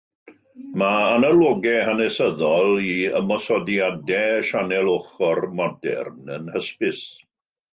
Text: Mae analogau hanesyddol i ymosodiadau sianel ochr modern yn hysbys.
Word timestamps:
Mae 0.83 1.01
analogau 1.17 1.83
hanesyddol 1.89 2.71
i 2.93 2.95
ymosodiadau 3.19 4.41
sianel 4.49 4.91
ochr 4.95 5.45
modern 5.61 6.35
yn 6.39 6.51
hysbys. 6.57 7.07